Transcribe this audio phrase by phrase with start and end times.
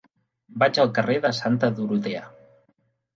[0.61, 2.23] Vaig al carrer de Santa Dorotea.